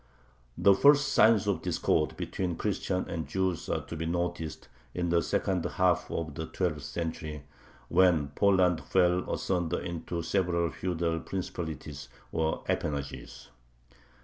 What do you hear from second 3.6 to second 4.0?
are to